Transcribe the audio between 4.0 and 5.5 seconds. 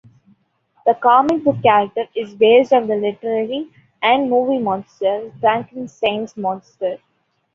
and movie monster